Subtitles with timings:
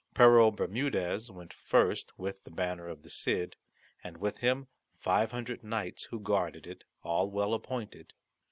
[0.15, 3.55] Pero Bermudez went first with the banner of the Cid,
[4.03, 8.13] and with him five hundred knights who guarded it, all well appointed.